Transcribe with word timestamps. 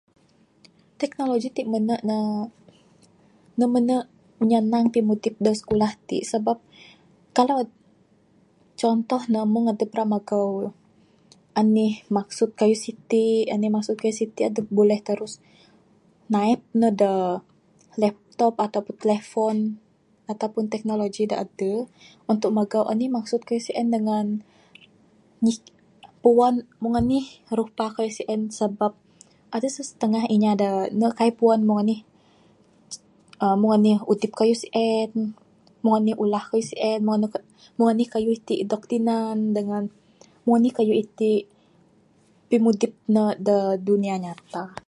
Teknologi 1.01 1.47
t 1.55 1.57
mene 1.71 1.95
ne 2.09 2.19
ne 3.59 3.65
mene 3.73 3.95
nyenang 4.49 4.85
pimudip 4.93 5.35
dak 5.45 5.55
sikulah 5.59 5.93
t. 6.07 6.09
Sabab 6.31 6.57
kalau 7.37 7.57
contoh 8.81 9.21
ne 9.33 9.39
mung 9.53 9.67
dep 9.79 9.91
ira 9.93 10.03
megau 10.13 10.49
enih 11.61 11.93
maksud 12.17 12.49
keyuh 12.59 12.81
siti 12.85 13.25
enih 13.53 13.71
maksud 13.75 13.95
keyuh 14.01 14.17
siti 14.19 14.41
adep 14.49 14.65
boleh 14.77 14.99
terus 15.07 15.33
naip 16.33 16.61
ne 16.79 16.89
dak 17.01 17.35
laptop 18.01 18.53
ataupun 18.65 18.95
telefon 19.03 19.57
ataupun 20.31 20.63
teknologi 20.73 21.23
dak 21.29 21.41
adeh 21.45 21.79
untuk 22.31 22.51
megau 22.57 22.83
enih 22.93 23.09
maksud 23.17 23.41
keyuh 23.47 23.63
sien 23.67 23.87
dengan 23.95 24.25
ni 25.43 25.51
puan 26.23 26.53
mung 26.81 26.95
enih 27.01 27.25
rupa 27.57 27.85
keyuh 27.95 28.13
sien 28.17 28.41
sabab 28.57 28.93
adeh 29.55 29.71
sesetengah 29.77 30.23
inya 30.33 30.51
dak 30.61 30.77
ne 30.97 31.07
kai 31.17 31.31
puan 31.39 31.59
mung 31.67 31.79
enih 31.83 31.99
uhh 33.43 33.55
mung 33.61 33.73
anih 33.77 33.97
idup 34.13 34.31
keyuh 34.39 34.55
sien 34.63 35.09
mung 35.83 35.97
nih 36.05 36.15
ulah 36.23 36.43
keyuh 36.49 36.63
sien 36.71 36.99
mung 37.07 37.89
nih 37.97 38.07
keyuh 38.13 38.37
t 38.47 38.63
dok 38.71 38.83
tinan 38.91 39.37
dengan 39.57 39.83
mung 40.45 40.59
nih 40.63 40.73
keyuh 40.77 40.97
iti 41.03 41.33
pimudip 42.49 42.93
ne 43.13 43.23
dak 43.45 43.73
dunia 43.87 44.15
nyata. 44.23 44.77